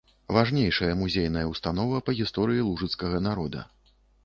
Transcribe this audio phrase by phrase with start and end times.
[0.35, 3.61] Важнейшая музейная ўстанова па гісторыі лужыцкага народа.